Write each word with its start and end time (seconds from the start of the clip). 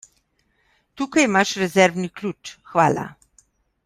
Tukaj 1.01 1.25
imaš 1.27 1.53
rezervni 1.63 2.09
ključ, 2.21 2.53
hvala. 2.73 3.05